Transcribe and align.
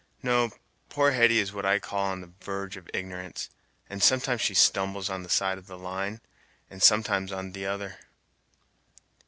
No, 0.23 0.49
poor 0.89 1.11
Hetty 1.11 1.37
is 1.37 1.53
what 1.53 1.63
I 1.63 1.77
call 1.77 2.05
on 2.07 2.21
the 2.21 2.31
verge 2.41 2.75
of 2.75 2.89
ignorance, 2.91 3.51
and 3.87 4.01
sometimes 4.01 4.41
she 4.41 4.55
stumbles 4.55 5.11
on 5.11 5.21
one 5.21 5.29
side 5.29 5.59
of 5.59 5.67
the 5.67 5.77
line, 5.77 6.21
and 6.71 6.81
sometimes 6.81 7.31
on 7.31 7.53
t'other." 7.53 7.99